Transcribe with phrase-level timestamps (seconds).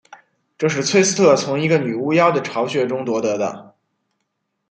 [0.57, 3.75] 这是崔斯特从一个女巫妖的巢穴中夺得的。